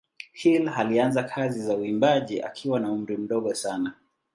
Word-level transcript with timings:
Hill 0.33 0.69
alianza 0.69 1.23
kazi 1.23 1.61
za 1.63 1.75
uimbaji 1.77 2.39
wakiwa 2.41 2.79
na 2.79 2.91
umri 2.91 3.17
mdogo 3.17 3.53
sana. 3.55 3.93